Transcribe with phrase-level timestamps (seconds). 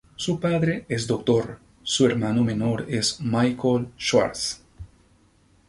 [0.15, 4.63] Su padre es doctor, su hermano menor es Michael Schwarz.